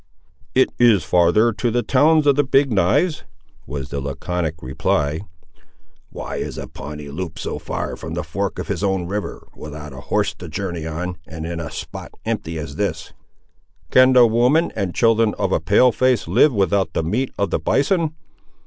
[0.55, 3.23] "It is farther to the towns of the Big knives,"
[3.67, 5.19] was the laconic reply.
[6.09, 9.93] "Why is a Pawnee Loup so far from the fork of his own river, without
[9.93, 13.13] a horse to journey on, and in a spot empty as this?"
[13.91, 17.59] "Can the women and children of a Pale face live without the meat of the
[17.59, 18.15] bison?